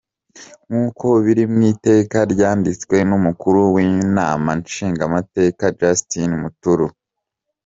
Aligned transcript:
Nk'uko 0.67 1.05
biri 1.25 1.43
mw'ikete 1.53 2.19
ryanditswe 2.33 2.95
n'umukuru 3.09 3.59
w'inama 3.73 4.49
nshingamateka 4.59 5.63
Justin 5.79 6.31
Muturi. 6.41 6.87